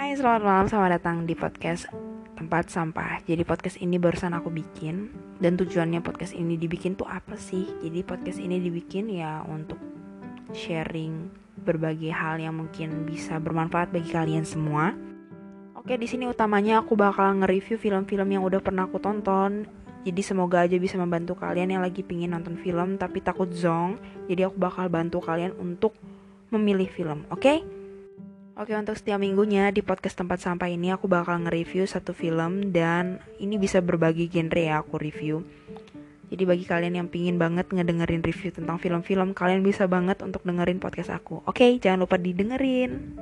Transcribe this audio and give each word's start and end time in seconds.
selamat 0.00 0.42
malam, 0.42 0.66
selamat 0.66 0.90
datang 0.96 1.16
di 1.28 1.36
podcast 1.36 1.84
Tempat 2.32 2.72
Sampah 2.72 3.20
Jadi 3.28 3.44
podcast 3.44 3.76
ini 3.84 4.00
barusan 4.00 4.32
aku 4.32 4.48
bikin 4.48 5.12
Dan 5.36 5.60
tujuannya 5.60 6.00
podcast 6.00 6.32
ini 6.32 6.56
dibikin 6.56 6.96
tuh 6.96 7.04
apa 7.04 7.36
sih? 7.36 7.68
Jadi 7.84 8.00
podcast 8.00 8.40
ini 8.40 8.64
dibikin 8.64 9.12
ya 9.12 9.44
untuk 9.44 9.76
sharing 10.56 11.28
berbagai 11.62 12.10
hal 12.16 12.40
yang 12.40 12.56
mungkin 12.56 13.04
bisa 13.04 13.36
bermanfaat 13.36 13.92
bagi 13.92 14.08
kalian 14.08 14.42
semua 14.48 14.96
Oke, 15.76 16.00
di 16.00 16.08
sini 16.08 16.24
utamanya 16.26 16.80
aku 16.80 16.96
bakal 16.96 17.44
nge-review 17.44 17.76
film-film 17.76 18.28
yang 18.32 18.42
udah 18.42 18.58
pernah 18.64 18.88
aku 18.88 18.96
tonton 18.98 19.68
jadi 20.00 20.24
semoga 20.24 20.64
aja 20.64 20.80
bisa 20.80 20.96
membantu 20.96 21.36
kalian 21.36 21.76
yang 21.76 21.84
lagi 21.84 22.00
pingin 22.00 22.32
nonton 22.32 22.56
film 22.56 22.96
tapi 22.96 23.20
takut 23.20 23.52
zong. 23.52 24.00
Jadi 24.32 24.48
aku 24.48 24.56
bakal 24.56 24.88
bantu 24.88 25.20
kalian 25.20 25.52
untuk 25.60 25.92
memilih 26.48 26.88
film, 26.88 27.28
oke? 27.28 27.44
Okay? 27.44 27.60
Oke 28.60 28.76
untuk 28.76 28.92
setiap 28.92 29.16
minggunya 29.16 29.72
di 29.72 29.80
podcast 29.80 30.20
tempat 30.20 30.44
sampah 30.44 30.68
ini 30.68 30.92
aku 30.92 31.08
bakal 31.08 31.40
nge-review 31.48 31.88
satu 31.88 32.12
film 32.12 32.76
dan 32.76 33.16
ini 33.40 33.56
bisa 33.56 33.80
berbagi 33.80 34.28
genre 34.28 34.60
ya 34.60 34.84
aku 34.84 35.00
review. 35.00 35.40
Jadi 36.28 36.44
bagi 36.44 36.68
kalian 36.68 37.00
yang 37.00 37.08
pingin 37.08 37.40
banget 37.40 37.72
ngedengerin 37.72 38.20
review 38.20 38.52
tentang 38.52 38.76
film-film, 38.76 39.32
kalian 39.32 39.64
bisa 39.64 39.88
banget 39.88 40.20
untuk 40.20 40.44
dengerin 40.44 40.76
podcast 40.76 41.08
aku. 41.08 41.40
Oke, 41.48 41.80
jangan 41.80 42.04
lupa 42.04 42.20
didengerin. 42.20 43.16